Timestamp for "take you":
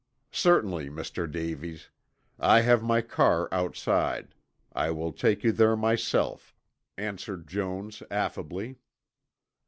5.13-5.51